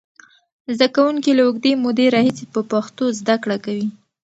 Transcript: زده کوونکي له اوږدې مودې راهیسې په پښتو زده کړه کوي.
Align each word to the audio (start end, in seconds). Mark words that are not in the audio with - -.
زده 0.75 0.87
کوونکي 0.95 1.31
له 1.37 1.41
اوږدې 1.45 1.71
مودې 1.83 2.07
راهیسې 2.15 2.45
په 2.53 2.61
پښتو 2.71 3.03
زده 3.19 3.35
کړه 3.43 3.57
کوي. 3.65 3.87